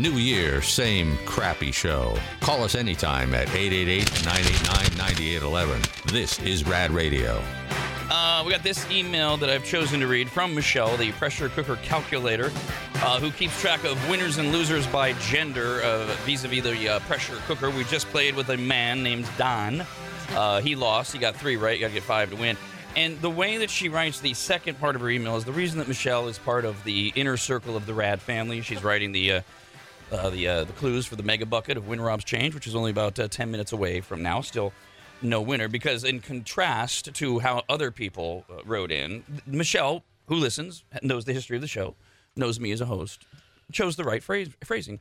New 0.00 0.12
year, 0.12 0.62
same 0.62 1.18
crappy 1.26 1.70
show. 1.70 2.16
Call 2.40 2.64
us 2.64 2.74
anytime 2.74 3.34
at 3.34 3.48
888-989-9811. 3.48 6.10
This 6.10 6.38
is 6.38 6.66
Rad 6.66 6.90
Radio. 6.90 7.42
Uh, 8.10 8.42
we 8.46 8.50
got 8.50 8.62
this 8.62 8.90
email 8.90 9.36
that 9.36 9.50
I've 9.50 9.66
chosen 9.66 10.00
to 10.00 10.06
read 10.06 10.30
from 10.30 10.54
Michelle, 10.54 10.96
the 10.96 11.12
pressure 11.12 11.50
cooker 11.50 11.76
calculator, 11.82 12.50
uh, 12.94 13.20
who 13.20 13.30
keeps 13.30 13.60
track 13.60 13.84
of 13.84 14.08
winners 14.08 14.38
and 14.38 14.52
losers 14.52 14.86
by 14.86 15.12
gender 15.12 15.82
uh, 15.82 16.06
vis-a-vis 16.24 16.64
the 16.64 16.88
uh, 16.88 16.98
pressure 17.00 17.36
cooker. 17.46 17.68
We 17.68 17.84
just 17.84 18.06
played 18.06 18.34
with 18.34 18.48
a 18.48 18.56
man 18.56 19.02
named 19.02 19.28
Don. 19.36 19.84
Uh, 20.30 20.62
he 20.62 20.76
lost. 20.76 21.12
He 21.12 21.18
got 21.18 21.36
three 21.36 21.58
right. 21.58 21.78
You 21.78 21.82
got 21.82 21.88
to 21.88 21.94
get 21.94 22.04
five 22.04 22.30
to 22.30 22.36
win. 22.36 22.56
And 22.96 23.20
the 23.20 23.28
way 23.28 23.58
that 23.58 23.68
she 23.68 23.90
writes 23.90 24.20
the 24.20 24.32
second 24.32 24.80
part 24.80 24.96
of 24.96 25.02
her 25.02 25.10
email 25.10 25.36
is 25.36 25.44
the 25.44 25.52
reason 25.52 25.78
that 25.78 25.88
Michelle 25.88 26.26
is 26.28 26.38
part 26.38 26.64
of 26.64 26.82
the 26.84 27.12
inner 27.14 27.36
circle 27.36 27.76
of 27.76 27.84
the 27.84 27.92
Rad 27.92 28.22
family. 28.22 28.62
She's 28.62 28.82
writing 28.82 29.12
the 29.12 29.42
uh, 30.12 30.30
the 30.30 30.48
uh, 30.48 30.64
the 30.64 30.72
clues 30.74 31.06
for 31.06 31.16
the 31.16 31.22
mega 31.22 31.46
bucket 31.46 31.76
of 31.76 31.88
Win 31.88 32.00
Rob's 32.00 32.24
Change, 32.24 32.54
which 32.54 32.66
is 32.66 32.74
only 32.74 32.90
about 32.90 33.18
uh, 33.18 33.28
10 33.28 33.50
minutes 33.50 33.72
away 33.72 34.00
from 34.00 34.22
now. 34.22 34.40
Still 34.40 34.72
no 35.22 35.40
winner 35.40 35.68
because, 35.68 36.04
in 36.04 36.20
contrast 36.20 37.12
to 37.14 37.38
how 37.40 37.62
other 37.68 37.90
people 37.90 38.44
uh, 38.50 38.62
wrote 38.64 38.90
in, 38.90 39.22
Michelle, 39.46 40.02
who 40.26 40.36
listens, 40.36 40.84
knows 41.02 41.24
the 41.24 41.32
history 41.32 41.56
of 41.56 41.60
the 41.62 41.68
show, 41.68 41.94
knows 42.36 42.58
me 42.58 42.72
as 42.72 42.80
a 42.80 42.86
host, 42.86 43.26
chose 43.72 43.96
the 43.96 44.04
right 44.04 44.22
phrase, 44.22 44.48
phrasing. 44.64 45.00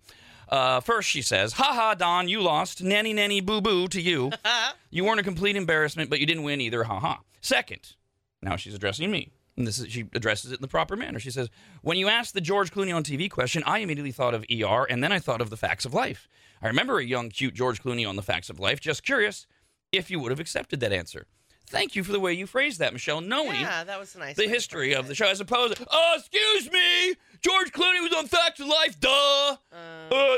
Uh, 0.50 0.80
first, 0.80 1.08
she 1.10 1.22
says, 1.22 1.54
"Ha 1.54 1.64
ha, 1.64 1.94
Don, 1.94 2.28
you 2.28 2.42
lost. 2.42 2.84
Nanny, 2.84 3.14
nanny, 3.14 3.40
boo 3.40 3.62
boo 3.62 3.88
to 3.88 4.02
you. 4.02 4.32
you 4.90 5.06
weren't 5.06 5.20
a 5.20 5.24
complete 5.24 5.56
embarrassment, 5.56 6.10
but 6.10 6.20
you 6.20 6.26
didn't 6.26 6.44
win 6.44 6.60
either. 6.60 6.84
Ha 6.84 7.00
ha." 7.00 7.20
Second, 7.42 7.96
now 8.42 8.56
she's 8.56 8.74
addressing 8.74 9.12
me. 9.12 9.30
And 9.60 9.68
this 9.68 9.78
is, 9.78 9.92
she 9.92 10.06
addresses 10.14 10.52
it 10.52 10.56
in 10.56 10.62
the 10.62 10.68
proper 10.70 10.96
manner. 10.96 11.20
She 11.20 11.32
says, 11.32 11.50
When 11.82 11.98
you 11.98 12.08
asked 12.08 12.34
the 12.34 12.40
George 12.42 12.72
Clooney 12.72 12.96
on 12.96 13.04
TV 13.04 13.30
question, 13.30 13.62
I 13.66 13.80
immediately 13.80 14.14
thought 14.14 14.34
of 14.34 14.46
ER, 14.50 14.86
and 14.90 15.04
then 15.04 15.12
I 15.12 15.20
thought 15.20 15.42
of 15.42 15.50
the 15.50 15.58
facts 15.58 15.84
of 15.86 15.94
life. 15.94 16.28
I 16.62 16.68
remember 16.68 16.98
a 16.98 17.04
young, 17.06 17.30
cute 17.30 17.54
George 17.54 17.84
Clooney 17.84 18.08
on 18.08 18.16
the 18.16 18.22
facts 18.22 18.50
of 18.50 18.58
life. 18.60 18.80
Just 18.80 19.04
curious 19.04 19.46
if 19.92 20.10
you 20.10 20.20
would 20.22 20.32
have 20.32 20.40
accepted 20.40 20.80
that 20.80 20.94
answer. 20.94 21.28
Thank 21.68 21.96
you 21.96 22.04
for 22.06 22.12
the 22.14 22.20
way 22.22 22.34
you 22.34 22.48
phrased 22.48 22.80
that, 22.80 22.94
Michelle, 22.94 23.22
knowing 23.22 23.60
Yeah, 23.60 23.84
that 23.84 24.00
was 24.00 24.16
nice. 24.16 24.36
the 24.38 24.48
history 24.48 24.96
of 24.96 25.08
the 25.08 25.14
show, 25.14 25.28
as 25.28 25.40
opposed 25.42 25.76
to, 25.76 25.86
oh, 25.92 26.16
excuse 26.18 26.72
me, 26.72 27.16
George 27.42 27.72
Clooney 27.74 28.02
was 28.02 28.14
on 28.18 28.28
Facts 28.28 28.60
of 28.62 28.68
Life, 28.68 29.00
duh. 29.00 29.10
Uh, 29.10 29.58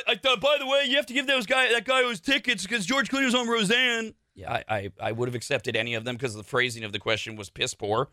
I 0.08 0.16
thought, 0.22 0.41
by 0.41 0.58
the 0.59 0.66
way, 0.66 0.85
you 0.88 0.95
have 0.97 1.06
to 1.06 1.13
give 1.13 1.28
those 1.28 1.45
guy 1.45 1.72
that 1.72 1.85
guy 1.85 2.02
those 2.02 2.19
tickets 2.19 2.63
because 2.63 2.85
George 2.88 3.09
Clooney 3.09 3.25
was 3.25 3.35
on 3.35 3.47
Roseanne. 3.47 4.13
Yeah, 4.35 4.52
I, 4.52 4.63
I, 4.75 4.91
I 5.02 5.11
would 5.11 5.28
have 5.28 5.35
accepted 5.35 5.75
any 5.75 5.94
of 5.94 6.03
them 6.06 6.16
because 6.16 6.33
the 6.33 6.44
phrasing 6.44 6.83
of 6.83 6.91
the 6.91 7.00
question 7.00 7.35
was 7.35 7.50
piss 7.50 7.73
poor. 7.73 8.09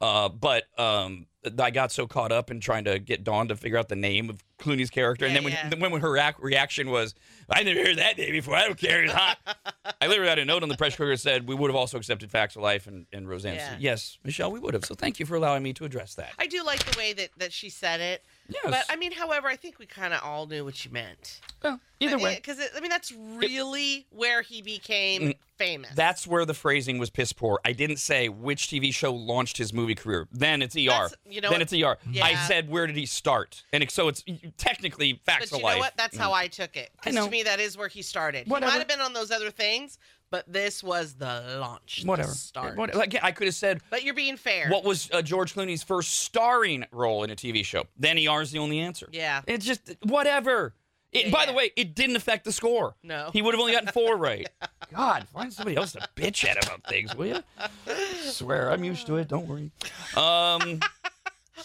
Uh, 0.00 0.28
but 0.28 0.64
um, 0.78 1.26
I 1.58 1.70
got 1.70 1.92
so 1.92 2.06
caught 2.06 2.32
up 2.32 2.50
in 2.50 2.60
trying 2.60 2.84
to 2.84 2.98
get 2.98 3.24
Dawn 3.24 3.48
to 3.48 3.56
figure 3.56 3.78
out 3.78 3.88
the 3.88 3.96
name 3.96 4.30
of 4.30 4.42
Clooney's 4.58 4.90
character, 4.90 5.26
and 5.26 5.34
then 5.34 5.44
when, 5.44 5.52
yeah. 5.52 5.68
then 5.68 5.80
when 5.80 6.00
her 6.00 6.08
reac- 6.10 6.34
reaction 6.38 6.90
was, 6.90 7.14
"I 7.48 7.62
never 7.62 7.80
heard 7.80 7.98
that 7.98 8.18
name 8.18 8.32
before. 8.32 8.54
I 8.54 8.66
don't 8.66 8.78
care. 8.78 9.02
It's 9.02 9.12
hot." 9.12 9.38
I 10.00 10.06
literally 10.06 10.28
had 10.28 10.38
a 10.38 10.44
note 10.44 10.62
on 10.62 10.68
the 10.68 10.76
press 10.76 10.96
cooker 10.96 11.10
that 11.10 11.18
said 11.18 11.48
we 11.48 11.54
would 11.54 11.70
have 11.70 11.76
also 11.76 11.98
accepted 11.98 12.30
Facts 12.30 12.56
of 12.56 12.62
Life 12.62 12.86
and, 12.86 13.06
and 13.12 13.28
Roseanne. 13.28 13.58
So, 13.58 13.64
Yeah. 13.64 13.76
yes, 13.78 14.18
Michelle, 14.24 14.50
we 14.50 14.60
would 14.60 14.74
have. 14.74 14.84
So 14.84 14.94
thank 14.94 15.18
you 15.20 15.26
for 15.26 15.34
allowing 15.34 15.62
me 15.62 15.72
to 15.74 15.84
address 15.84 16.14
that. 16.14 16.32
I 16.38 16.46
do 16.46 16.62
like 16.62 16.84
the 16.84 16.96
way 16.98 17.12
that 17.14 17.30
that 17.38 17.52
she 17.52 17.68
said 17.70 18.00
it. 18.00 18.24
Yes. 18.52 18.62
But 18.64 18.84
I 18.88 18.96
mean, 18.96 19.12
however, 19.12 19.48
I 19.48 19.56
think 19.56 19.78
we 19.78 19.86
kind 19.86 20.12
of 20.12 20.20
all 20.22 20.46
knew 20.46 20.64
what 20.64 20.76
she 20.76 20.88
meant. 20.88 21.40
Well, 21.62 21.78
either 22.00 22.18
way, 22.18 22.36
because 22.36 22.58
I 22.76 22.80
mean, 22.80 22.90
that's 22.90 23.12
really 23.12 24.06
where 24.10 24.42
he 24.42 24.62
became 24.62 25.20
Mm, 25.22 25.34
famous. 25.58 25.90
that's 25.94 26.26
where 26.26 26.44
the 26.44 26.54
phrasing 26.54 26.98
was 26.98 27.10
piss 27.10 27.32
poor. 27.32 27.60
I 27.64 27.72
didn't 27.72 27.98
say 27.98 28.28
which 28.28 28.68
TV 28.68 28.92
show 28.94 29.12
launched 29.14 29.56
his 29.58 29.72
movie 29.72 29.94
career. 29.94 30.26
Then 30.32 30.62
it's 30.62 30.74
ER. 30.74 30.86
That's- 30.88 31.14
you 31.28 31.40
know 31.40 31.50
then 31.50 31.60
what? 31.60 31.72
it's 31.72 31.72
ER. 31.72 31.98
I 32.22 32.34
said 32.46 32.68
where 32.70 32.86
did 32.86 32.96
he 32.96 33.06
start? 33.06 33.62
And 33.72 33.88
so 33.90 34.08
it's 34.08 34.24
technically 34.56 35.20
facts 35.24 35.50
But 35.50 35.58
you 35.58 35.64
life. 35.64 35.74
know 35.76 35.80
what? 35.80 35.96
That's 35.96 36.16
how 36.16 36.32
I 36.32 36.48
took 36.48 36.76
it. 36.76 36.90
Because 37.02 37.22
to 37.24 37.30
me, 37.30 37.42
that 37.44 37.60
is 37.60 37.76
where 37.76 37.88
he 37.88 38.02
started. 38.02 38.48
Whatever. 38.48 38.70
He 38.72 38.76
might 38.76 38.78
have 38.80 38.88
been 38.88 39.00
on 39.04 39.12
those 39.12 39.30
other 39.30 39.50
things, 39.50 39.98
but 40.30 40.50
this 40.52 40.82
was 40.82 41.14
the 41.14 41.58
launch. 41.60 42.02
the 42.02 42.08
Whatever. 42.08 42.30
start. 42.32 42.76
What- 42.76 42.94
Like 42.94 43.16
I 43.22 43.32
could 43.32 43.46
have 43.46 43.54
said 43.54 43.80
But 43.90 44.04
you're 44.04 44.14
being 44.14 44.36
fair. 44.36 44.68
what 44.68 44.84
was 44.84 45.10
uh, 45.12 45.22
George 45.22 45.54
Clooney's 45.54 45.82
first 45.82 46.20
starring 46.20 46.84
role 46.92 47.24
in 47.24 47.30
a 47.30 47.36
TV 47.36 47.64
show. 47.64 47.84
Then 47.98 48.16
ER 48.18 48.40
is 48.42 48.50
the 48.52 48.58
only 48.58 48.78
answer. 48.80 49.08
Yeah. 49.12 49.42
It's 49.46 49.64
just 49.66 49.96
whatever. 50.04 50.74
It, 51.12 51.26
Yeah, 51.26 51.32
by 51.32 51.46
the 51.46 51.52
way, 51.52 51.72
it 51.76 51.96
didn't 51.96 52.14
affect 52.14 52.44
the 52.44 52.52
score. 52.52 52.94
No. 53.02 53.30
He 53.32 53.42
would 53.42 53.52
have 53.52 53.60
only 53.60 53.72
gotten 53.72 53.88
four 53.92 54.16
right. 54.16 54.48
God, 54.94 55.26
find 55.32 55.52
somebody 55.52 55.76
else 55.76 55.92
to 55.92 56.08
bitch 56.14 56.44
at 56.48 56.64
about 56.64 56.84
things, 56.86 57.14
will 57.16 57.26
you? 57.26 57.42
swear, 58.22 58.70
I'm 58.70 58.84
used 58.84 59.06
to 59.08 59.16
it. 59.16 59.26
Don't 59.28 59.48
worry. 59.48 59.72
Um, 60.16 60.78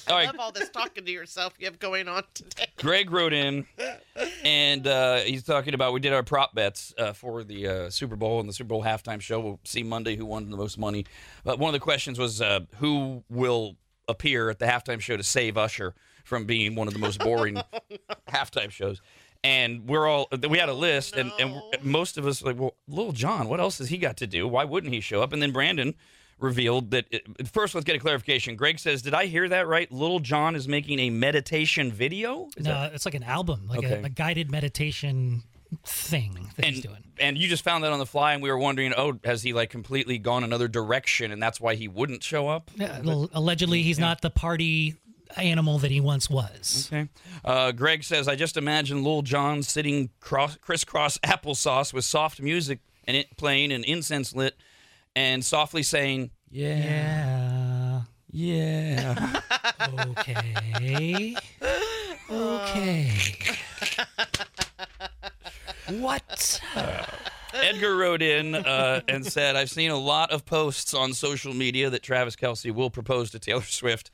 all 0.08 0.16
I 0.16 0.18
right. 0.20 0.26
love 0.28 0.40
all 0.40 0.52
this 0.52 0.70
talking 0.70 1.06
to 1.06 1.12
yourself 1.12 1.54
you 1.60 1.66
have 1.66 1.80
going 1.80 2.08
on 2.08 2.24
today. 2.34 2.68
Greg 2.78 3.12
wrote 3.12 3.34
in, 3.34 3.66
and 4.44 4.86
uh, 4.88 5.18
he's 5.18 5.44
talking 5.44 5.74
about 5.74 5.94
we 5.94 6.00
did 6.00 6.14
our 6.14 6.24
prop 6.24 6.54
bets 6.54 6.94
uh, 6.98 7.14
for 7.14 7.44
the 7.44 7.68
uh, 7.68 7.90
Super 7.90 8.16
Bowl 8.16 8.40
and 8.40 8.48
the 8.50 8.54
Super 8.54 8.70
Bowl 8.70 8.84
halftime 8.84 9.22
show. 9.22 9.40
We'll 9.40 9.60
see 9.64 9.84
Monday 9.84 10.16
who 10.16 10.26
won 10.26 10.50
the 10.50 10.58
most 10.58 10.78
money. 10.78 11.06
But 11.44 11.60
one 11.60 11.70
of 11.70 11.74
the 11.74 11.84
questions 11.84 12.20
was 12.20 12.42
uh, 12.42 12.62
who 12.78 13.24
will 13.30 13.76
appear 14.08 14.50
at 14.50 14.60
the 14.60 14.66
halftime 14.66 15.00
show 15.00 15.18
to 15.18 15.24
save 15.24 15.58
Usher 15.58 15.96
from 16.24 16.46
being 16.46 16.76
one 16.76 16.88
of 16.88 16.94
the 16.94 17.00
most 17.00 17.20
boring 17.20 17.58
halftime 18.28 18.72
shows. 18.72 19.02
And 19.44 19.88
we're 19.88 20.08
all 20.08 20.28
we 20.50 20.58
had 20.58 20.70
a 20.70 20.74
list, 20.74 21.16
and, 21.16 21.32
and 21.40 21.62
most 21.84 22.18
of 22.18 22.26
us 22.26 22.42
like, 22.42 22.60
well, 22.60 22.74
Little 22.88 23.12
John, 23.12 23.48
what 23.48 23.60
else 23.60 23.78
has 23.78 23.90
he 23.90 23.98
got 24.00 24.18
to 24.18 24.28
do? 24.28 24.48
Why 24.48 24.64
wouldn't 24.64 24.92
he 24.92 25.02
show 25.02 25.22
up? 25.22 25.34
And 25.34 25.42
then 25.42 25.52
Brandon 25.52 25.94
revealed 26.40 26.92
that 26.92 27.06
it, 27.12 27.48
first. 27.48 27.76
Let's 27.76 27.86
get 27.86 27.96
a 27.96 28.00
clarification. 28.00 28.56
Greg 28.56 28.80
says, 28.80 29.02
"Did 29.02 29.14
I 29.14 29.26
hear 29.26 29.48
that 29.50 29.68
right? 29.68 29.92
Little 29.92 30.20
John 30.20 30.56
is 30.56 30.68
making 30.68 31.00
a 31.00 31.10
meditation 31.10 31.92
video." 31.92 32.48
Is 32.58 32.66
No, 32.66 32.72
that- 32.74 32.94
it's 32.94 33.06
like 33.06 33.16
an 33.16 33.24
album, 33.24 33.68
like 33.68 33.80
Okay. 33.80 34.02
a, 34.02 34.06
a 34.06 34.10
guided 34.10 34.52
meditation 34.52 35.44
thing 35.86 36.50
that 36.56 36.66
he's 36.66 36.76
and 36.76 36.84
doing. 36.84 37.04
and 37.20 37.38
you 37.38 37.48
just 37.48 37.64
found 37.64 37.84
that 37.84 37.92
on 37.92 38.00
the 38.00 38.06
fly, 38.06 38.34
and 38.34 38.42
we 38.42 38.50
were 38.50 38.58
wondering, 38.58 38.94
oh, 38.96 39.20
has 39.24 39.42
he 39.44 39.52
like 39.54 39.70
completely 39.70 40.18
gone 40.18 40.44
another 40.44 40.68
direction, 40.68 41.32
and 41.32 41.42
that's 41.42 41.60
why 41.60 41.76
he 41.76 41.88
wouldn't 41.88 42.24
show 42.24 42.48
up? 42.48 42.72
Yeah, 42.76 43.02
well, 43.02 43.30
allegedly, 43.34 43.82
he's 43.84 44.00
not 44.00 44.22
the 44.22 44.30
party 44.30 44.96
animal 45.38 45.80
that 45.80 45.92
he 45.92 46.00
once 46.00 46.30
was. 46.30 46.90
Okay. 46.92 47.10
Uh, 47.44 47.72
Greg 47.72 48.04
says, 48.04 48.28
I 48.28 48.36
just 48.36 48.56
imagine 48.58 49.04
Lil 49.04 49.22
Jon 49.24 49.64
sitting 49.64 50.10
cross, 50.22 50.56
crisscross 50.58 51.18
applesauce 51.20 51.94
with 51.94 52.06
soft 52.06 52.40
music 52.40 52.80
and 53.06 53.18
it 53.18 53.36
playing 53.36 53.72
and 53.74 53.84
incense 53.86 54.34
lit, 54.34 54.56
and 55.16 55.44
softly 55.44 55.84
saying, 55.84 56.32
"Yeah, 56.50 58.02
Yeah. 58.32 59.16
yeah." 59.16 59.42
Okay. 60.18 61.36
Okay. 62.30 63.12
what? 66.00 66.62
Edgar 67.54 67.96
wrote 67.96 68.22
in 68.22 68.56
uh, 68.56 69.02
and 69.08 69.26
said, 69.26 69.56
I've 69.56 69.70
seen 69.70 69.92
a 69.92 69.98
lot 69.98 70.32
of 70.32 70.46
posts 70.46 70.94
on 70.94 71.14
social 71.14 71.54
media 71.54 71.90
that 71.90 72.04
Travis 72.04 72.36
Kelce 72.36 72.74
will 72.74 72.90
propose 72.90 73.32
to 73.32 73.40
Taylor 73.40 73.62
Swift 73.62 74.12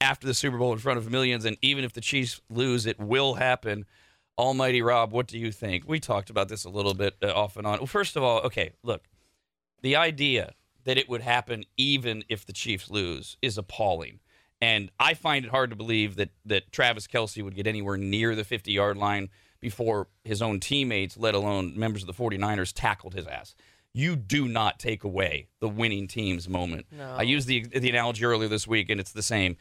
after 0.00 0.26
the 0.26 0.34
Super 0.34 0.58
Bowl 0.58 0.72
in 0.72 0.78
front 0.78 0.98
of 0.98 1.10
millions. 1.10 1.44
And 1.44 1.56
even 1.62 1.84
if 1.84 1.92
the 1.92 2.00
Chiefs 2.00 2.40
lose, 2.50 2.86
it 2.86 2.98
will 3.00 3.34
happen. 3.34 3.86
Almighty 4.38 4.82
Rob, 4.82 5.12
what 5.12 5.26
do 5.26 5.38
you 5.38 5.50
think? 5.52 5.84
We 5.86 6.00
talked 6.00 6.30
about 6.30 6.48
this 6.48 6.64
a 6.64 6.70
little 6.70 6.94
bit 6.94 7.14
uh, 7.22 7.32
off 7.32 7.56
and 7.56 7.66
on. 7.66 7.78
Well, 7.78 7.86
first 7.86 8.16
of 8.16 8.22
all, 8.22 8.40
okay, 8.42 8.72
look, 8.82 9.02
the 9.84 9.94
idea 9.96 10.54
that 10.84 10.96
it 10.96 11.10
would 11.10 11.20
happen 11.20 11.62
even 11.76 12.24
if 12.30 12.46
the 12.46 12.54
Chiefs 12.54 12.90
lose 12.90 13.36
is 13.42 13.58
appalling. 13.58 14.18
And 14.62 14.90
I 14.98 15.12
find 15.12 15.44
it 15.44 15.50
hard 15.50 15.68
to 15.70 15.76
believe 15.76 16.16
that, 16.16 16.30
that 16.46 16.72
Travis 16.72 17.06
Kelce 17.06 17.44
would 17.44 17.54
get 17.54 17.66
anywhere 17.66 17.98
near 17.98 18.34
the 18.34 18.44
50 18.44 18.72
yard 18.72 18.96
line 18.96 19.28
before 19.60 20.08
his 20.24 20.40
own 20.40 20.58
teammates, 20.58 21.18
let 21.18 21.34
alone 21.34 21.78
members 21.78 22.02
of 22.02 22.06
the 22.06 22.14
49ers, 22.14 22.72
tackled 22.74 23.12
his 23.12 23.26
ass. 23.26 23.54
You 23.92 24.16
do 24.16 24.48
not 24.48 24.78
take 24.78 25.04
away 25.04 25.48
the 25.60 25.68
winning 25.68 26.08
team's 26.08 26.48
moment. 26.48 26.86
No. 26.90 27.14
I 27.16 27.22
used 27.22 27.46
the, 27.46 27.66
the 27.66 27.90
analogy 27.90 28.24
earlier 28.24 28.48
this 28.48 28.66
week, 28.66 28.88
and 28.88 28.98
it's 28.98 29.12
the 29.12 29.22
same. 29.22 29.58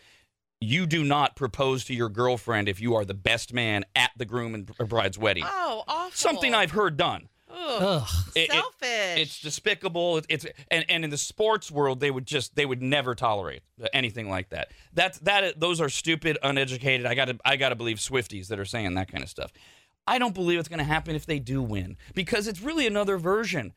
You 0.62 0.86
do 0.86 1.04
not 1.04 1.36
propose 1.36 1.84
to 1.86 1.94
your 1.94 2.08
girlfriend 2.08 2.70
if 2.70 2.80
you 2.80 2.96
are 2.96 3.04
the 3.04 3.14
best 3.14 3.54
man 3.54 3.84
at 3.94 4.12
the 4.16 4.26
groom 4.26 4.56
and 4.56 4.66
bride's 4.88 5.18
wedding. 5.18 5.44
Oh, 5.46 5.84
awful. 5.86 6.12
Something 6.14 6.56
I've 6.56 6.72
heard 6.72 6.96
done. 6.96 7.28
Ugh. 7.54 7.82
Ugh. 7.82 8.10
It- 8.36 8.40
it- 8.40 8.52
Selfish. 8.52 9.20
it's 9.22 9.40
despicable. 9.42 10.18
It- 10.18 10.26
It's 10.30 10.46
and, 10.72 10.86
and 10.90 11.04
in 11.04 11.10
the 11.10 11.18
sports 11.18 11.70
world, 11.72 12.00
they 12.00 12.10
would 12.12 12.26
just 12.26 12.56
they 12.56 12.66
would 12.66 12.82
never 12.82 13.14
tolerate 13.16 13.62
anything 13.94 14.30
like 14.30 14.50
that. 14.50 14.72
That's 14.94 15.20
that. 15.20 15.60
Those 15.60 15.80
are 15.80 15.90
stupid, 15.90 16.38
uneducated. 16.44 17.06
I 17.06 17.16
got 17.16 17.26
to 17.26 17.38
I 17.46 17.56
got 17.56 17.70
to 17.70 17.76
believe 17.76 17.98
Swifties 17.98 18.48
that 18.48 18.60
are 18.60 18.66
saying 18.66 18.94
that 18.96 19.12
kind 19.12 19.24
of 19.24 19.30
stuff. 19.30 19.52
I 20.08 20.18
don't 20.18 20.34
believe 20.34 20.60
it's 20.60 20.68
going 20.68 20.80
to 20.80 20.84
happen 20.86 21.16
if 21.16 21.26
they 21.26 21.40
do 21.40 21.62
win 21.62 21.96
because 22.14 22.48
it's 22.48 22.60
really 22.62 22.88
another 22.88 23.18
version. 23.18 23.74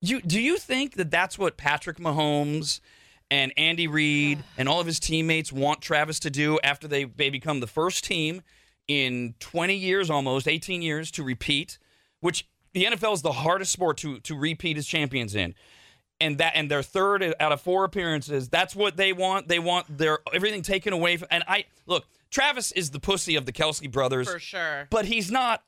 You 0.00 0.20
do 0.22 0.40
you 0.40 0.56
think 0.56 0.94
that 0.94 1.10
that's 1.10 1.38
what 1.38 1.56
Patrick 1.56 1.98
Mahomes 1.98 2.80
and 3.30 3.52
Andy 3.56 3.86
Reid 3.86 4.42
and 4.58 4.68
all 4.68 4.80
of 4.80 4.86
his 4.86 4.98
teammates 4.98 5.52
want 5.52 5.80
Travis 5.82 6.18
to 6.20 6.30
do 6.30 6.58
after 6.64 6.88
they 6.88 7.04
they 7.04 7.28
become 7.30 7.60
the 7.60 7.66
first 7.66 8.04
team 8.04 8.42
in 8.88 9.34
20 9.40 9.74
years 9.74 10.08
almost 10.08 10.48
18 10.48 10.80
years 10.80 11.10
to 11.10 11.22
repeat, 11.22 11.78
which 12.20 12.48
the 12.72 12.84
NFL 12.84 13.14
is 13.14 13.22
the 13.22 13.32
hardest 13.32 13.72
sport 13.72 13.96
to 13.98 14.20
to 14.20 14.36
repeat 14.36 14.76
as 14.76 14.86
champions 14.86 15.34
in. 15.34 15.54
And 16.20 16.38
that 16.38 16.52
and 16.56 16.68
their 16.70 16.82
third 16.82 17.22
out 17.38 17.52
of 17.52 17.60
four 17.60 17.84
appearances, 17.84 18.48
that's 18.48 18.74
what 18.74 18.96
they 18.96 19.12
want. 19.12 19.46
They 19.48 19.60
want 19.60 19.98
their 19.98 20.18
everything 20.32 20.62
taken 20.62 20.92
away 20.92 21.16
from 21.16 21.28
and 21.30 21.44
I 21.46 21.66
look, 21.86 22.06
Travis 22.30 22.72
is 22.72 22.90
the 22.90 23.00
pussy 23.00 23.36
of 23.36 23.46
the 23.46 23.52
Kelce 23.52 23.90
brothers, 23.90 24.30
For 24.30 24.38
sure. 24.38 24.88
but 24.90 25.04
he's 25.04 25.30
not 25.30 25.62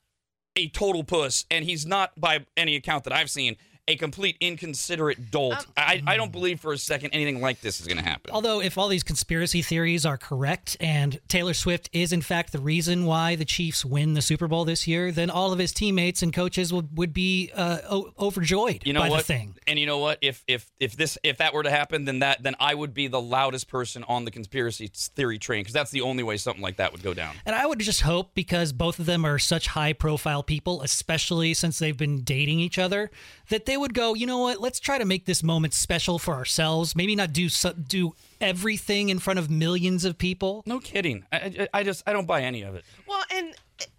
a 0.56 0.68
total 0.68 1.04
puss, 1.04 1.44
and 1.50 1.64
he's 1.64 1.86
not, 1.86 2.10
by 2.20 2.44
any 2.56 2.74
account 2.74 3.04
that 3.04 3.12
I've 3.12 3.30
seen, 3.30 3.56
a 3.90 3.96
complete 3.96 4.36
inconsiderate 4.40 5.30
dolt. 5.30 5.52
Um, 5.58 5.64
I, 5.76 6.02
I 6.06 6.16
don't 6.16 6.32
believe 6.32 6.60
for 6.60 6.72
a 6.72 6.78
second 6.78 7.10
anything 7.12 7.40
like 7.40 7.60
this 7.60 7.80
is 7.80 7.86
going 7.86 7.98
to 7.98 8.04
happen. 8.04 8.30
Although, 8.32 8.60
if 8.60 8.78
all 8.78 8.88
these 8.88 9.02
conspiracy 9.02 9.62
theories 9.62 10.06
are 10.06 10.16
correct 10.16 10.76
and 10.80 11.20
Taylor 11.28 11.54
Swift 11.54 11.90
is 11.92 12.12
in 12.12 12.22
fact 12.22 12.52
the 12.52 12.58
reason 12.60 13.04
why 13.04 13.36
the 13.36 13.44
Chiefs 13.44 13.84
win 13.84 14.14
the 14.14 14.22
Super 14.22 14.48
Bowl 14.48 14.64
this 14.64 14.86
year, 14.86 15.10
then 15.12 15.30
all 15.30 15.52
of 15.52 15.58
his 15.58 15.72
teammates 15.72 16.22
and 16.22 16.32
coaches 16.32 16.72
would, 16.72 16.96
would 16.96 17.12
be 17.12 17.50
uh, 17.54 17.78
o- 17.88 18.12
overjoyed 18.18 18.82
You 18.86 18.92
know 18.92 19.00
by 19.00 19.10
what? 19.10 19.18
the 19.18 19.24
thing. 19.24 19.56
And 19.66 19.78
you 19.78 19.86
know 19.86 19.98
what? 19.98 20.18
If 20.20 20.44
if 20.46 20.70
if 20.78 20.96
this 20.96 21.18
if 21.22 21.38
that 21.38 21.52
were 21.54 21.62
to 21.62 21.70
happen, 21.70 22.04
then 22.04 22.20
that 22.20 22.42
then 22.42 22.54
I 22.60 22.74
would 22.74 22.94
be 22.94 23.08
the 23.08 23.20
loudest 23.20 23.68
person 23.68 24.04
on 24.08 24.24
the 24.24 24.30
conspiracy 24.30 24.90
theory 24.92 25.38
train 25.38 25.60
because 25.60 25.72
that's 25.74 25.90
the 25.90 26.00
only 26.02 26.22
way 26.22 26.36
something 26.36 26.62
like 26.62 26.76
that 26.76 26.92
would 26.92 27.02
go 27.02 27.14
down. 27.14 27.34
And 27.44 27.54
I 27.54 27.66
would 27.66 27.78
just 27.80 28.02
hope 28.02 28.34
because 28.34 28.72
both 28.72 28.98
of 28.98 29.06
them 29.06 29.24
are 29.24 29.38
such 29.38 29.68
high 29.68 29.92
profile 29.92 30.42
people, 30.42 30.82
especially 30.82 31.54
since 31.54 31.78
they've 31.78 31.96
been 31.96 32.22
dating 32.22 32.60
each 32.60 32.78
other, 32.78 33.10
that 33.48 33.66
they 33.66 33.76
would 33.80 33.94
go, 33.94 34.14
you 34.14 34.26
know 34.26 34.38
what, 34.38 34.60
let's 34.60 34.80
try 34.80 34.98
to 34.98 35.04
make 35.04 35.26
this 35.26 35.42
moment 35.42 35.74
special 35.74 36.18
for 36.18 36.34
ourselves. 36.34 36.94
Maybe 36.94 37.16
not 37.16 37.32
do 37.32 37.48
so, 37.48 37.72
do 37.72 38.14
everything 38.40 39.08
in 39.08 39.18
front 39.18 39.38
of 39.38 39.50
millions 39.50 40.04
of 40.04 40.18
people. 40.18 40.62
No 40.66 40.78
kidding. 40.78 41.24
I, 41.32 41.36
I, 41.36 41.68
I 41.80 41.82
just 41.82 42.02
I 42.06 42.12
don't 42.12 42.26
buy 42.26 42.42
any 42.42 42.62
of 42.62 42.74
it. 42.74 42.84
Well, 43.06 43.24
and 43.34 43.54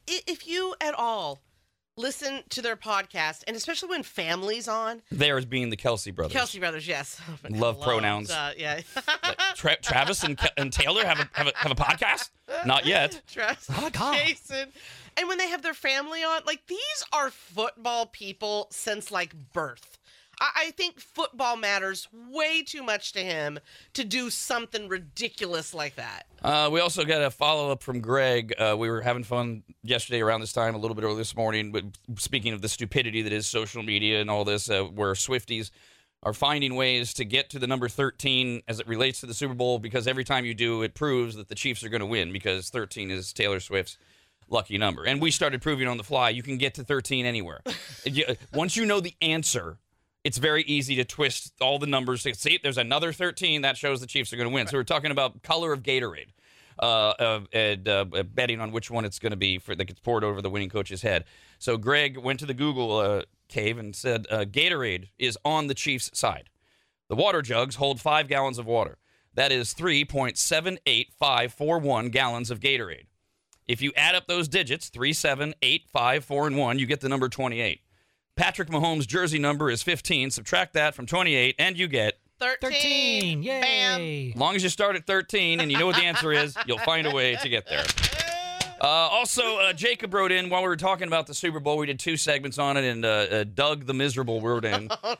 if 0.08 0.48
you 0.48 0.76
at 0.82 0.94
all 0.94 1.42
listen 1.98 2.42
to 2.50 2.62
their 2.62 2.76
podcast, 2.76 3.44
and 3.48 3.56
especially 3.56 3.90
when 3.90 4.04
family's 4.04 4.68
on, 4.68 5.02
Theirs 5.12 5.46
being 5.46 5.70
the 5.70 5.78
Kelce 5.78 6.14
brothers. 6.14 6.36
Kelce 6.36 6.60
Brothers, 6.60 6.88
yes. 6.88 7.20
Love 7.50 7.76
Hello. 7.76 7.86
pronouns. 7.88 8.32
Uh, 8.32 8.54
yeah. 8.58 8.82
Tra- 9.56 9.78
Travis 9.82 10.24
and, 10.24 10.38
Ke- 10.38 10.52
and 10.58 10.72
Taylor 10.72 11.06
have 11.06 11.20
a, 11.20 11.30
have 11.34 11.48
a 11.48 11.52
have 11.56 11.72
a 11.72 11.76
podcast? 11.76 12.30
Not 12.66 12.86
yet. 12.86 13.22
Travis, 13.32 13.68
Oh, 13.78 13.90
God. 13.92 14.18
Jason. 14.18 14.70
And 15.18 15.28
when 15.28 15.38
they 15.38 15.50
have 15.50 15.62
their 15.62 15.74
family 15.74 16.24
on, 16.24 16.42
like 16.46 16.66
these 16.68 17.04
are 17.12 17.30
football 17.30 18.06
people 18.06 18.68
since 18.72 19.12
like 19.12 19.34
birth. 19.54 19.98
I, 20.42 20.72
think 20.72 21.00
football 21.00 21.56
matters 21.56 22.08
way 22.32 22.64
too 22.64 22.82
much 22.82 23.14
to 23.14 23.20
him 23.20 23.60
to 23.94 24.04
do 24.04 24.30
something 24.32 24.88
ridiculous 24.88 25.74
like 25.74 25.96
that. 25.96 26.26
Uh, 26.42 26.70
we 26.72 26.80
also 26.80 27.06
got 27.06 27.22
a 27.22 27.30
follow 27.30 27.72
up 27.72 27.84
from 27.84 28.02
Greg. 28.02 28.54
Uh, 28.58 28.76
we 28.78 28.90
were 28.90 29.02
having 29.02 29.24
fun 29.24 29.64
yesterday 29.84 30.22
around 30.22 30.42
this 30.42 30.54
time, 30.54 30.74
a 30.74 30.78
little 30.80 30.96
bit 30.96 31.04
early 31.04 31.18
this 31.18 31.36
morning. 31.36 31.72
But 31.72 31.84
speaking 32.18 32.54
of 32.54 32.62
the 32.62 32.70
stupidity 32.70 33.22
that 33.22 33.32
is 33.32 33.46
social 33.46 33.84
media 33.84 34.20
and 34.20 34.30
all 34.30 34.44
this, 34.44 34.70
uh, 34.70 34.84
where 34.84 35.14
Swifties 35.14 35.70
are 36.24 36.34
finding 36.34 36.76
ways 36.76 37.14
to 37.16 37.26
get 37.26 37.50
to 37.52 37.60
the 37.60 37.68
number 37.68 37.88
13 37.88 38.64
as 38.68 38.80
it 38.80 38.88
relates 38.88 39.20
to 39.20 39.28
the 39.28 39.34
Super 39.34 39.54
Bowl, 39.54 39.78
because 39.78 40.08
every 40.08 40.24
time 40.24 40.46
you 40.46 40.56
do, 40.56 40.82
it 40.82 40.96
proves 40.96 41.36
that 41.36 41.50
the 41.50 41.56
Chiefs 41.56 41.84
are 41.84 41.90
going 41.90 42.02
to 42.02 42.06
win 42.08 42.34
because 42.34 42.70
13 42.70 43.12
is 43.12 43.32
Taylor 43.34 43.60
Swift's 43.60 43.98
lucky 44.50 44.78
number. 44.78 45.04
And 45.04 45.22
we 45.22 45.32
started 45.32 45.62
proving 45.62 45.88
on 45.88 45.98
the 45.98 46.04
fly 46.04 46.30
you 46.30 46.44
can 46.44 46.58
get 46.58 46.76
to 46.76 46.84
13 46.84 47.26
anywhere. 47.26 47.62
Once 48.54 48.76
you 48.76 48.86
know 48.86 49.00
the 49.00 49.16
answer, 49.22 49.78
it's 50.24 50.38
very 50.38 50.64
easy 50.64 50.96
to 50.96 51.06
twist 51.06 51.54
all 51.62 51.80
the 51.80 51.88
numbers. 51.88 52.22
See, 52.22 52.60
there's 52.62 52.78
another 52.78 53.12
13 53.12 53.64
that 53.64 53.76
shows 53.78 54.02
the 54.02 54.08
Chiefs 54.08 54.32
are 54.34 54.38
going 54.38 54.50
to 54.50 54.54
win. 54.54 54.68
So 54.68 54.78
we're 54.78 54.84
talking 54.84 55.12
about 55.12 55.42
color 55.42 55.74
of 55.74 55.82
Gatorade, 55.84 56.30
uh, 56.80 56.86
uh, 56.86 57.42
and 57.54 57.88
uh, 57.88 58.06
betting 58.34 58.62
on 58.62 58.72
which 58.72 58.92
one 58.92 59.06
it's 59.06 59.20
going 59.20 59.32
to 59.32 59.38
be 59.38 59.58
for 59.58 59.76
that 59.76 59.86
gets 59.86 60.00
poured 60.00 60.24
over 60.24 60.42
the 60.42 60.50
winning 60.50 60.70
coach's 60.70 61.02
head. 61.02 61.26
So 61.60 61.78
Greg 61.78 62.18
went 62.18 62.40
to 62.42 62.46
the 62.46 62.54
Google 62.54 62.98
uh, 62.98 63.24
cave 63.48 63.78
and 63.78 63.96
said 63.96 64.28
uh, 64.30 64.46
Gatorade 64.46 65.10
is 65.18 65.38
on 65.44 65.68
the 65.68 65.74
Chiefs' 65.74 66.12
side. 66.14 66.50
The 67.08 67.16
water 67.16 67.42
jugs 67.42 67.76
hold 67.76 68.00
five 68.00 68.28
gallons 68.28 68.58
of 68.58 68.66
water. 68.66 68.98
That 69.34 69.52
is 69.52 69.74
3.78541 69.74 72.12
gallons 72.12 72.52
of 72.52 72.60
Gatorade. 72.60 73.08
If 73.68 73.82
you 73.82 73.92
add 73.96 74.16
up 74.16 74.28
those 74.28 74.48
digits, 74.48 74.90
3, 74.90 75.14
7, 75.14 75.54
8, 75.62 75.84
5, 75.92 76.26
4, 76.26 76.48
and 76.48 76.58
1, 76.58 76.80
you 76.80 76.86
get 76.86 77.00
the 77.00 77.10
number 77.10 77.30
28. 77.30 77.82
Patrick 78.36 78.70
Mahomes' 78.70 79.08
jersey 79.08 79.40
number 79.40 79.70
is 79.70 79.84
15. 79.84 80.32
Subtract 80.32 80.74
that 80.74 80.96
from 80.96 81.06
28, 81.06 81.56
and 81.60 81.78
you 81.78 81.88
get. 81.88 82.20
13. 82.40 82.72
13. 82.72 83.44
Bam. 83.44 84.02
Yay. 84.02 84.32
As 84.32 84.36
long 84.40 84.56
as 84.56 84.64
you 84.64 84.70
start 84.70 84.96
at 84.96 85.06
13 85.06 85.60
and 85.60 85.72
you 85.72 85.78
know 85.78 85.86
what 85.86 85.96
the 85.96 86.04
answer 86.04 86.32
is, 86.32 86.56
you'll 86.66 86.80
find 86.80 87.06
a 87.06 87.12
way 87.12 87.36
to 87.36 87.50
get 87.50 87.68
there. 87.68 87.84
Uh, 88.82 88.88
also, 88.88 89.58
uh, 89.58 89.74
Jacob 89.74 90.12
wrote 90.12 90.32
in 90.32 90.50
while 90.50 90.64
we 90.64 90.68
were 90.68 90.76
talking 90.76 91.06
about 91.08 91.28
the 91.28 91.36
Super 91.36 91.60
Bowl. 91.60 91.78
We 91.78 91.86
did 91.86 92.00
two 92.00 92.18
segments 92.18 92.58
on 92.58 92.78
it, 92.78 92.84
and 92.84 93.06
uh, 93.06 93.10
uh, 93.10 93.44
Doug 93.44 93.86
the 93.86 93.94
miserable 93.94 94.42
wrote 94.42 94.66
in. 94.66 94.90
Oh, 95.04 95.16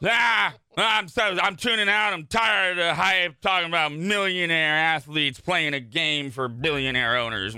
no. 0.00 0.10
Ah, 0.10 0.54
I'm 0.76 1.06
so, 1.06 1.22
I'm 1.22 1.54
tuning 1.54 1.88
out. 1.88 2.12
I'm 2.12 2.26
tired 2.26 2.78
of 2.80 2.96
hype 2.96 3.40
talking 3.40 3.68
about 3.68 3.92
millionaire 3.92 4.74
athletes 4.74 5.38
playing 5.38 5.74
a 5.74 5.80
game 5.80 6.32
for 6.32 6.48
billionaire 6.48 7.16
owners. 7.16 7.54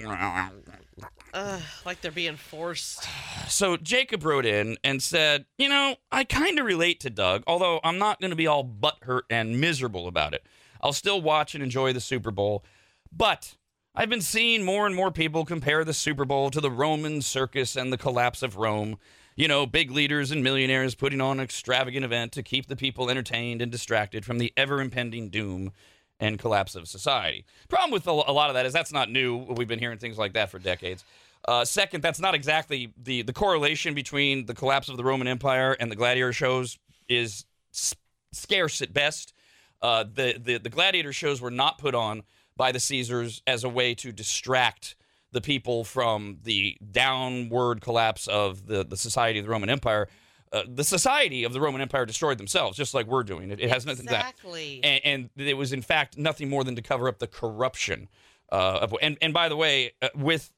Like 1.84 2.00
they're 2.00 2.10
being 2.10 2.36
forced. 2.36 3.06
So 3.48 3.76
Jacob 3.76 4.24
wrote 4.24 4.46
in 4.46 4.76
and 4.82 5.02
said, 5.02 5.44
You 5.58 5.68
know, 5.68 5.96
I 6.10 6.24
kind 6.24 6.58
of 6.58 6.66
relate 6.66 7.00
to 7.00 7.10
Doug, 7.10 7.42
although 7.46 7.80
I'm 7.84 7.98
not 7.98 8.20
going 8.20 8.30
to 8.30 8.36
be 8.36 8.46
all 8.46 8.64
butthurt 8.64 9.22
and 9.30 9.60
miserable 9.60 10.08
about 10.08 10.34
it. 10.34 10.46
I'll 10.80 10.92
still 10.92 11.20
watch 11.20 11.54
and 11.54 11.62
enjoy 11.62 11.92
the 11.92 12.00
Super 12.00 12.30
Bowl. 12.30 12.64
But 13.12 13.56
I've 13.94 14.10
been 14.10 14.20
seeing 14.20 14.64
more 14.64 14.86
and 14.86 14.94
more 14.94 15.10
people 15.10 15.44
compare 15.44 15.84
the 15.84 15.94
Super 15.94 16.24
Bowl 16.24 16.50
to 16.50 16.60
the 16.60 16.70
Roman 16.70 17.22
circus 17.22 17.76
and 17.76 17.92
the 17.92 17.98
collapse 17.98 18.42
of 18.42 18.56
Rome. 18.56 18.98
You 19.36 19.48
know, 19.48 19.66
big 19.66 19.90
leaders 19.90 20.30
and 20.30 20.42
millionaires 20.42 20.94
putting 20.94 21.20
on 21.20 21.38
an 21.38 21.44
extravagant 21.44 22.04
event 22.04 22.32
to 22.32 22.42
keep 22.42 22.66
the 22.66 22.76
people 22.76 23.10
entertained 23.10 23.60
and 23.60 23.70
distracted 23.70 24.24
from 24.24 24.38
the 24.38 24.52
ever 24.56 24.80
impending 24.80 25.28
doom 25.28 25.72
and 26.18 26.38
collapse 26.38 26.74
of 26.74 26.88
society. 26.88 27.44
Problem 27.68 27.90
with 27.90 28.06
a 28.06 28.12
lot 28.12 28.48
of 28.48 28.54
that 28.54 28.64
is 28.64 28.72
that's 28.72 28.92
not 28.92 29.10
new. 29.10 29.36
We've 29.36 29.68
been 29.68 29.78
hearing 29.78 29.98
things 29.98 30.16
like 30.16 30.32
that 30.32 30.50
for 30.50 30.58
decades. 30.58 31.04
Uh, 31.46 31.64
second, 31.64 32.02
that's 32.02 32.18
not 32.20 32.34
exactly 32.34 32.92
the 33.00 33.22
the 33.22 33.32
correlation 33.32 33.94
between 33.94 34.46
the 34.46 34.54
collapse 34.54 34.88
of 34.88 34.96
the 34.96 35.04
Roman 35.04 35.28
Empire 35.28 35.76
and 35.78 35.90
the 35.90 35.96
gladiator 35.96 36.32
shows 36.32 36.78
is 37.08 37.44
s- 37.72 37.94
scarce 38.32 38.82
at 38.82 38.92
best. 38.92 39.32
Uh, 39.80 40.02
the, 40.04 40.40
the 40.42 40.58
the 40.58 40.68
gladiator 40.70 41.12
shows 41.12 41.40
were 41.40 41.50
not 41.50 41.78
put 41.78 41.94
on 41.94 42.22
by 42.56 42.72
the 42.72 42.80
Caesars 42.80 43.42
as 43.46 43.62
a 43.64 43.68
way 43.68 43.94
to 43.94 44.10
distract 44.12 44.96
the 45.32 45.40
people 45.40 45.84
from 45.84 46.38
the 46.44 46.76
downward 46.90 47.80
collapse 47.80 48.26
of 48.26 48.66
the, 48.66 48.84
the 48.84 48.96
society 48.96 49.38
of 49.38 49.44
the 49.44 49.50
Roman 49.50 49.68
Empire. 49.68 50.08
Uh, 50.52 50.62
the 50.66 50.84
society 50.84 51.44
of 51.44 51.52
the 51.52 51.60
Roman 51.60 51.80
Empire 51.80 52.06
destroyed 52.06 52.38
themselves, 52.38 52.76
just 52.76 52.94
like 52.94 53.06
we're 53.06 53.24
doing. 53.24 53.50
It, 53.50 53.60
it 53.60 53.68
has 53.68 53.84
nothing 53.84 54.06
to 54.06 54.12
that 54.12 54.30
Exactly. 54.30 54.80
and, 54.82 55.28
and 55.36 55.46
it 55.48 55.54
was 55.54 55.72
in 55.72 55.82
fact 55.82 56.16
nothing 56.16 56.48
more 56.48 56.64
than 56.64 56.76
to 56.76 56.82
cover 56.82 57.08
up 57.08 57.18
the 57.18 57.26
corruption 57.26 58.08
uh, 58.50 58.78
of 58.82 58.94
and 59.02 59.18
and 59.20 59.34
by 59.34 59.48
the 59.48 59.56
way 59.56 59.92
uh, 60.00 60.08
with 60.14 60.50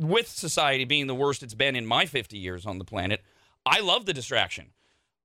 with 0.00 0.28
society 0.28 0.84
being 0.84 1.06
the 1.06 1.14
worst 1.14 1.42
it's 1.42 1.54
been 1.54 1.76
in 1.76 1.84
my 1.86 2.06
50 2.06 2.38
years 2.38 2.64
on 2.66 2.78
the 2.78 2.84
planet 2.84 3.22
i 3.66 3.80
love 3.80 4.06
the 4.06 4.14
distraction 4.14 4.68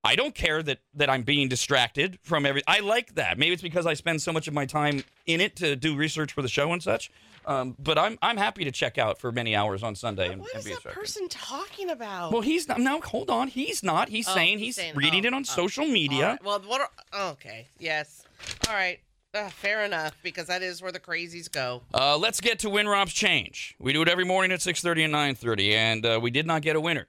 i 0.03 0.15
don't 0.15 0.36
care 0.36 0.62
that 0.62 0.79
that 0.94 1.10
i'm 1.10 1.24
being 1.24 1.48
distracted 1.48 2.20
from 2.22 2.46
every 2.46 2.62
i 2.67 2.79
like 2.82 3.15
that 3.15 3.38
maybe 3.38 3.53
it's 3.53 3.62
because 3.62 3.86
i 3.86 3.94
spend 3.94 4.22
so 4.22 4.34
much 4.34 4.48
of 4.50 4.53
my 4.53 4.65
time 4.65 5.03
in 5.25 5.39
it 5.39 5.55
to 5.55 5.75
do 5.77 5.96
research 5.96 6.34
for 6.34 6.41
the 6.41 6.50
show 6.50 6.74
and 6.74 6.84
such 6.84 7.10
um, 7.48 7.75
but 7.79 7.98
i'm 7.98 8.17
i'm 8.22 8.38
happy 8.38 8.63
to 8.65 8.72
check 8.72 8.98
out 8.98 9.17
for 9.17 9.32
many 9.32 9.55
hours 9.55 9.82
on 9.84 9.96
sunday 9.96 10.29
and, 10.32 10.41
what 10.41 10.51
and 10.51 10.60
is 10.60 10.65
that 10.65 10.74
distracted. 10.74 11.00
person 11.00 11.27
talking 11.29 11.89
about? 11.89 12.32
well 12.34 12.41
he's 12.41 12.67
not 12.67 12.79
no 12.79 13.00
hold 13.00 13.29
on 13.29 13.48
he's 13.48 13.82
not 13.82 14.10
he's 14.10 14.27
Oh, 14.27 14.34
saying 14.34 14.60
he's 14.60 14.75
saying- 14.75 14.96
reading 14.96 15.24
oh, 15.25 15.27
it 15.29 15.34
on 15.34 15.41
oh, 15.41 15.44
social 15.44 15.86
media 15.86 16.32
right, 16.32 16.44
Well, 16.44 16.60
what? 16.65 16.82
Are, 16.82 16.89
oh, 17.13 17.29
okay. 17.32 17.67
Yes. 17.79 18.24
All 18.67 18.74
right. 18.74 19.00
Uh, 19.36 19.50
fair 19.50 19.84
enough, 19.84 20.18
because 20.24 20.48
that 20.48 20.62
is 20.62 20.82
where 20.82 20.94
the 20.94 21.00
crazies 21.00 21.51
go. 21.51 21.82
Uh, 21.94 22.18
let's 22.18 22.39
get 22.39 22.58
to 22.60 22.70
Win 22.70 22.86
WinRob's 22.86 23.12
change. 23.12 23.75
We 23.80 23.92
do 23.92 24.01
it 24.01 24.08
every 24.08 24.24
morning 24.24 24.54
at 24.54 24.62
6:30 24.62 25.04
and 25.06 25.13
9:30, 25.13 25.74
and 25.74 26.06
uh, 26.06 26.20
we 26.22 26.32
did 26.32 26.48
not 26.48 26.62
get 26.62 26.77
a 26.77 26.80
winner 26.80 27.08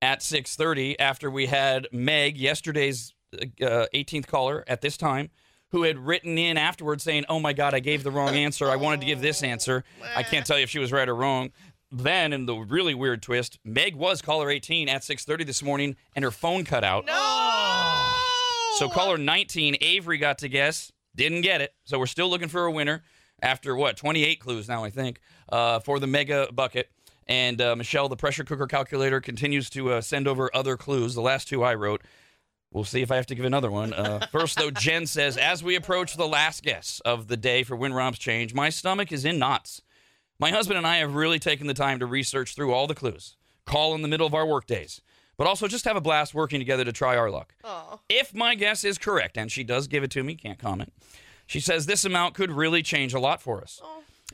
at 0.00 0.20
6:30 0.20 0.96
after 0.98 1.30
we 1.30 1.46
had 1.46 1.86
Meg, 1.92 2.36
yesterday's 2.36 3.14
uh, 3.32 3.86
18th 3.94 4.26
caller 4.26 4.64
at 4.66 4.80
this 4.80 4.96
time, 4.96 5.30
who 5.70 5.84
had 5.84 5.98
written 5.98 6.36
in 6.36 6.58
afterwards 6.58 7.04
saying, 7.04 7.26
"Oh 7.28 7.38
my 7.38 7.52
God, 7.52 7.74
I 7.74 7.78
gave 7.78 8.02
the 8.02 8.10
wrong 8.10 8.34
answer. 8.34 8.68
I 8.68 8.76
wanted 8.76 9.00
to 9.02 9.06
give 9.06 9.20
this 9.20 9.44
answer. 9.44 9.84
I 10.16 10.24
can't 10.24 10.44
tell 10.44 10.58
you 10.58 10.64
if 10.64 10.70
she 10.70 10.80
was 10.80 10.90
right 10.90 11.08
or 11.08 11.14
wrong." 11.14 11.52
Then, 11.92 12.32
in 12.32 12.46
the 12.46 12.56
really 12.56 12.94
weird 12.94 13.22
twist, 13.22 13.60
Meg 13.64 13.94
was 13.94 14.20
caller 14.20 14.50
18 14.50 14.88
at 14.88 15.02
6:30 15.04 15.44
this 15.46 15.62
morning, 15.62 15.94
and 16.16 16.24
her 16.24 16.32
phone 16.32 16.64
cut 16.64 16.82
out. 16.82 17.06
No. 17.06 17.28
So 18.78 18.88
caller 18.88 19.18
19, 19.18 19.76
Avery 19.80 20.16
got 20.16 20.38
to 20.38 20.48
guess, 20.48 20.90
didn't 21.14 21.42
get 21.42 21.60
it. 21.60 21.74
So 21.84 21.98
we're 21.98 22.06
still 22.06 22.28
looking 22.28 22.48
for 22.48 22.64
a 22.64 22.72
winner 22.72 23.02
after 23.40 23.76
what 23.76 23.96
28 23.96 24.40
clues 24.40 24.68
now, 24.68 24.84
I 24.84 24.90
think, 24.90 25.20
uh, 25.50 25.80
for 25.80 25.98
the 25.98 26.06
mega 26.06 26.48
bucket. 26.52 26.90
And 27.26 27.60
uh, 27.60 27.76
Michelle, 27.76 28.08
the 28.08 28.16
pressure 28.16 28.44
cooker 28.44 28.66
calculator, 28.66 29.20
continues 29.20 29.70
to 29.70 29.92
uh, 29.92 30.00
send 30.00 30.26
over 30.26 30.50
other 30.54 30.76
clues. 30.76 31.14
The 31.14 31.22
last 31.22 31.48
two 31.48 31.62
I 31.62 31.74
wrote. 31.74 32.02
We'll 32.72 32.84
see 32.84 33.02
if 33.02 33.10
I 33.10 33.16
have 33.16 33.26
to 33.26 33.34
give 33.34 33.44
another 33.44 33.70
one. 33.70 33.92
Uh, 33.92 34.26
first, 34.32 34.58
though, 34.58 34.70
Jen 34.70 35.06
says, 35.06 35.36
as 35.36 35.62
we 35.62 35.76
approach 35.76 36.16
the 36.16 36.26
last 36.26 36.62
guess 36.62 37.00
of 37.04 37.28
the 37.28 37.36
day 37.36 37.62
for 37.62 37.76
Win 37.76 37.92
Rob's 37.92 38.18
change, 38.18 38.54
my 38.54 38.70
stomach 38.70 39.12
is 39.12 39.24
in 39.24 39.38
knots. 39.38 39.82
My 40.38 40.50
husband 40.50 40.78
and 40.78 40.86
I 40.86 40.96
have 40.96 41.14
really 41.14 41.38
taken 41.38 41.66
the 41.66 41.74
time 41.74 41.98
to 42.00 42.06
research 42.06 42.54
through 42.54 42.72
all 42.72 42.86
the 42.86 42.94
clues, 42.94 43.36
call 43.66 43.94
in 43.94 44.02
the 44.02 44.08
middle 44.08 44.26
of 44.26 44.34
our 44.34 44.46
work 44.46 44.66
days, 44.66 45.02
but 45.36 45.46
also 45.46 45.68
just 45.68 45.84
have 45.84 45.96
a 45.96 46.00
blast 46.00 46.34
working 46.34 46.60
together 46.60 46.84
to 46.84 46.92
try 46.92 47.16
our 47.16 47.30
luck. 47.30 47.54
Oh. 47.64 48.00
If 48.08 48.34
my 48.34 48.54
guess 48.54 48.84
is 48.84 48.98
correct, 48.98 49.36
and 49.36 49.50
she 49.50 49.64
does 49.64 49.88
give 49.88 50.02
it 50.02 50.10
to 50.12 50.22
me, 50.22 50.34
can't 50.34 50.58
comment, 50.58 50.92
she 51.46 51.60
says 51.60 51.86
this 51.86 52.04
amount 52.04 52.34
could 52.34 52.50
really 52.50 52.82
change 52.82 53.14
a 53.14 53.20
lot 53.20 53.42
for 53.42 53.60
us. 53.60 53.80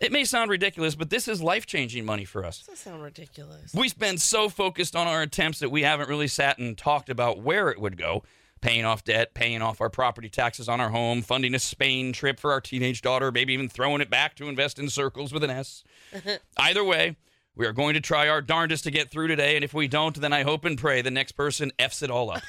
It 0.01 0.13
may 0.13 0.25
sound 0.25 0.51
ridiculous, 0.51 0.95
but 0.95 1.11
this 1.11 1.27
is 1.27 1.43
life 1.43 1.67
changing 1.67 2.05
money 2.05 2.25
for 2.25 2.45
us. 2.45 2.59
Does 2.59 2.67
that 2.67 2.79
sound 2.79 3.03
ridiculous? 3.03 3.75
We've 3.75 3.99
been 3.99 4.19
so 4.19 4.49
focused 4.49 4.95
on 4.95 5.07
our 5.07 5.23
attempts 5.23 5.59
that 5.59 5.71
we 5.71 5.83
haven't 5.83 6.09
really 6.09 6.29
sat 6.29 6.59
and 6.59 6.79
talked 6.79 7.11
about 7.11 7.41
where 7.43 7.69
it 7.71 7.81
would 7.81 7.97
go. 7.97 8.23
Paying 8.61 8.85
off 8.85 9.05
debt, 9.05 9.35
paying 9.35 9.63
off 9.63 9.81
our 9.81 9.89
property 9.89 10.29
taxes 10.29 10.69
on 10.69 10.81
our 10.81 10.89
home, 10.89 11.23
funding 11.23 11.55
a 11.55 11.61
Spain 11.61 12.13
trip 12.13 12.41
for 12.41 12.51
our 12.51 12.61
teenage 12.61 13.03
daughter, 13.03 13.31
maybe 13.31 13.53
even 13.53 13.69
throwing 13.69 14.01
it 14.01 14.11
back 14.11 14.35
to 14.35 14.49
invest 14.49 14.81
in 14.81 14.89
circles 14.89 15.33
with 15.33 15.45
an 15.45 15.51
S. 15.51 15.85
Either 16.57 16.83
way, 16.83 17.17
we 17.59 17.67
are 17.67 17.73
going 17.73 17.95
to 17.95 18.01
try 18.01 18.29
our 18.29 18.41
darndest 18.41 18.85
to 18.85 18.91
get 18.91 19.11
through 19.11 19.27
today, 19.27 19.57
and 19.57 19.65
if 19.65 19.75
we 19.75 19.89
don't, 19.89 20.19
then 20.19 20.33
I 20.33 20.45
hope 20.45 20.65
and 20.65 20.79
pray 20.79 21.03
the 21.03 21.11
next 21.11 21.33
person 21.33 21.73
F's 21.79 22.03
it 22.03 22.11
all 22.11 22.31
up. 22.31 22.43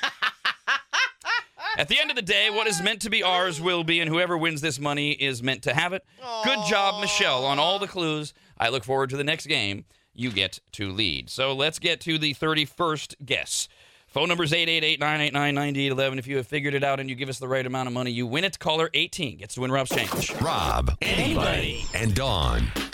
At 1.77 1.87
the 1.87 1.99
end 1.99 2.09
of 2.09 2.15
the 2.15 2.21
day, 2.21 2.49
what 2.49 2.67
is 2.67 2.81
meant 2.81 3.01
to 3.01 3.09
be 3.09 3.23
ours 3.23 3.59
will 3.59 3.83
be, 3.83 3.99
and 3.99 4.09
whoever 4.09 4.37
wins 4.37 4.61
this 4.61 4.79
money 4.79 5.11
is 5.11 5.41
meant 5.41 5.63
to 5.63 5.73
have 5.73 5.93
it. 5.93 6.05
Good 6.43 6.59
job, 6.67 7.01
Michelle, 7.01 7.45
on 7.45 7.57
all 7.57 7.79
the 7.79 7.87
clues. 7.87 8.33
I 8.57 8.69
look 8.69 8.83
forward 8.83 9.09
to 9.09 9.17
the 9.17 9.23
next 9.23 9.47
game. 9.47 9.85
You 10.13 10.31
get 10.31 10.59
to 10.73 10.91
lead. 10.91 11.29
So 11.29 11.53
let's 11.53 11.79
get 11.79 12.01
to 12.01 12.17
the 12.17 12.33
31st 12.33 13.15
guess. 13.25 13.67
Phone 14.07 14.27
number 14.27 14.43
is 14.43 14.51
888-989-9811. 14.51 16.19
If 16.19 16.27
you 16.27 16.37
have 16.37 16.47
figured 16.47 16.73
it 16.73 16.83
out 16.83 16.99
and 16.99 17.09
you 17.09 17.15
give 17.15 17.29
us 17.29 17.39
the 17.39 17.47
right 17.47 17.65
amount 17.65 17.87
of 17.87 17.93
money, 17.93 18.11
you 18.11 18.27
win 18.27 18.43
it. 18.43 18.59
Caller 18.59 18.89
18 18.93 19.37
gets 19.37 19.55
to 19.55 19.61
win 19.61 19.71
Rob's 19.71 19.91
change. 19.91 20.33
Rob, 20.41 20.97
anybody, 21.01 21.85
and 21.93 22.13
Dawn. 22.13 22.67